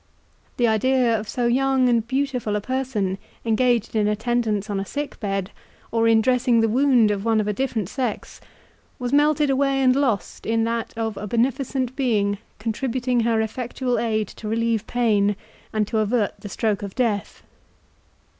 [0.57, 5.19] The idea of so young and beautiful a person engaged in attendance on a sick
[5.19, 5.51] bed,
[5.91, 8.41] or in dressing the wound of one of a different sex,
[8.97, 14.27] was melted away and lost in that of a beneficent being contributing her effectual aid
[14.29, 15.35] to relieve pain,
[15.71, 17.43] and to avert the stroke of death.